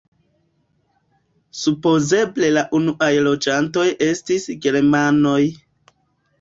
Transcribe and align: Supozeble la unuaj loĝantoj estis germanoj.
Supozeble 1.65 2.51
la 2.57 2.65
unuaj 2.81 3.11
loĝantoj 3.29 3.87
estis 4.09 4.51
germanoj. 4.67 5.41